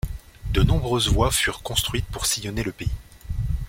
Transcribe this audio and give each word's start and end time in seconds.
De 0.49 0.63
nombreuses 0.63 1.09
voies 1.09 1.29
furent 1.29 1.61
construites 1.61 2.07
pour 2.07 2.25
sillonner 2.25 2.63
le 2.63 2.71
pays. 2.71 2.89